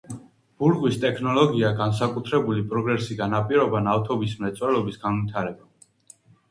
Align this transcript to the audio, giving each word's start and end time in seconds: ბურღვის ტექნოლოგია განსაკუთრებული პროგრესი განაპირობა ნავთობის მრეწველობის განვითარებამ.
ბურღვის 0.61 0.95
ტექნოლოგია 1.03 1.69
განსაკუთრებული 1.83 2.65
პროგრესი 2.73 3.21
განაპირობა 3.23 3.87
ნავთობის 3.91 4.37
მრეწველობის 4.43 5.03
განვითარებამ. 5.07 6.23